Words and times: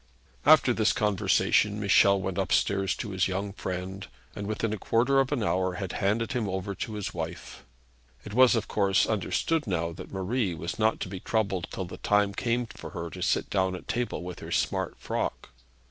After 0.47 0.73
this 0.73 0.93
conversation, 0.93 1.79
Michel 1.79 2.19
went 2.19 2.39
upstairs 2.39 2.95
to 2.95 3.11
his 3.11 3.27
young 3.27 3.53
friend, 3.53 4.07
and 4.35 4.47
within 4.47 4.73
a 4.73 4.79
quarter 4.79 5.19
of 5.19 5.31
an 5.31 5.43
hour 5.43 5.73
had 5.73 5.91
handed 6.01 6.31
him 6.31 6.49
over 6.49 6.73
to 6.73 6.95
his 6.95 7.13
wife. 7.13 7.63
It 8.25 8.33
was 8.33 8.55
of 8.55 8.67
course 8.67 9.05
understood 9.05 9.67
now 9.67 9.91
that 9.91 10.11
Marie 10.11 10.55
was 10.55 10.79
not 10.79 10.99
to 11.01 11.07
be 11.07 11.19
troubled 11.19 11.67
till 11.69 11.85
the 11.85 11.97
time 11.97 12.33
came 12.33 12.65
for 12.65 12.89
her 12.89 13.11
to 13.11 13.21
sit 13.21 13.51
down 13.51 13.75
at 13.75 13.87
table 13.87 14.23
with 14.23 14.39
her 14.39 14.51
smart 14.51 14.97
frock. 14.97 15.49